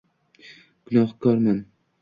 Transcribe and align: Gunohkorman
Gunohkorman 0.85 1.57